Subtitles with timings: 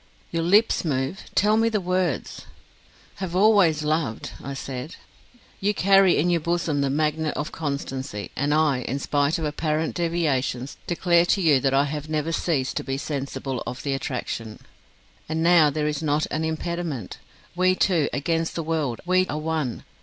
[0.31, 2.47] your lips move: tell me the words.
[3.17, 4.95] Have always loved, I said.
[5.59, 9.93] You carry in your bosom the magnet of constancy, and I, in spite of apparent
[9.93, 14.61] deviations, declare to you that I have never ceased to be sensible of the attraction.
[15.29, 17.19] And now there is not an impediment.
[17.55, 19.01] We two against the world!
[19.05, 19.83] we are one.